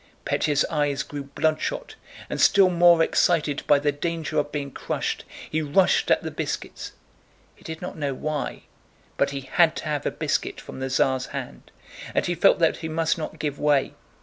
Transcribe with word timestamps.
Pétya's 0.25 0.65
eyes 0.65 1.03
grew 1.03 1.25
bloodshot, 1.25 1.93
and 2.27 2.41
still 2.41 2.71
more 2.71 3.03
excited 3.03 3.61
by 3.67 3.77
the 3.77 3.91
danger 3.91 4.39
of 4.39 4.51
being 4.51 4.71
crushed, 4.71 5.25
he 5.47 5.61
rushed 5.61 6.09
at 6.09 6.23
the 6.23 6.31
biscuits. 6.31 6.93
He 7.53 7.63
did 7.63 7.83
not 7.83 7.95
know 7.99 8.15
why, 8.15 8.63
but 9.15 9.29
he 9.29 9.41
had 9.41 9.75
to 9.75 9.85
have 9.85 10.07
a 10.07 10.09
biscuit 10.09 10.59
from 10.59 10.79
the 10.79 10.89
Tsar's 10.89 11.27
hand 11.27 11.69
and 12.15 12.25
he 12.25 12.33
felt 12.33 12.57
that 12.57 12.77
he 12.77 12.89
must 12.89 13.19
not 13.19 13.37
give 13.37 13.59
way. 13.59 13.93